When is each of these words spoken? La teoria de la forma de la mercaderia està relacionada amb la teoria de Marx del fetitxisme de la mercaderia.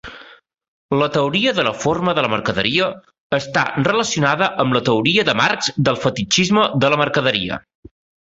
La 0.99 1.07
teoria 1.15 1.51
de 1.57 1.65
la 1.67 1.73
forma 1.81 2.15
de 2.19 2.23
la 2.25 2.31
mercaderia 2.35 2.87
està 3.39 3.65
relacionada 3.89 4.49
amb 4.65 4.77
la 4.79 4.83
teoria 4.89 5.27
de 5.29 5.37
Marx 5.45 5.71
del 5.89 6.03
fetitxisme 6.07 6.67
de 6.85 6.93
la 6.95 7.01
mercaderia. 7.05 7.61